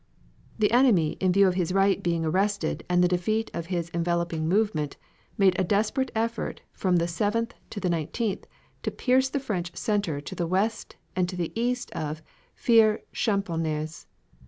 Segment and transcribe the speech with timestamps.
[0.57, 4.49] The enemy, in view of his right being arrested and the defeat of his enveloping
[4.49, 4.97] movement,
[5.37, 8.45] made a desperate effort from the 7th to the 19th
[8.81, 12.23] to pierce the French center to the west and to the east of
[12.55, 14.07] Fere Champenoise.